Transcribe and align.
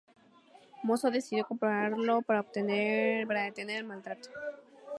Mozo 0.83 1.11
decidió 1.11 1.45
comprarlo 1.45 2.23
para 2.23 2.41
detener 2.41 3.77
el 3.77 3.85
maltrato. 3.85 4.29